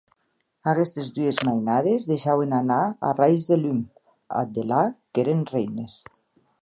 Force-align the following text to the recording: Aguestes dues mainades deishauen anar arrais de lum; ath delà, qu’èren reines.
Aguestes 0.69 1.09
dues 1.17 1.41
mainades 1.49 2.07
deishauen 2.11 2.55
anar 2.61 2.79
arrais 3.11 3.45
de 3.51 3.59
lum; 3.61 3.85
ath 4.41 4.53
delà, 4.57 4.81
qu’èren 5.13 5.45
reines. 5.53 6.01